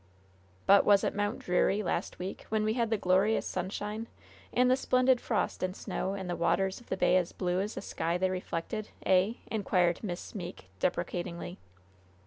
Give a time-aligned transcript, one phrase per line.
[0.65, 4.07] "But was it Mount Dreary last week, when we had the glorious sunshine,
[4.51, 7.75] and the splendid frost and snow, and the waters of the bay as blue as
[7.75, 11.59] the sky they reflected, eh?" inquired Miss Meeke, deprecatingly.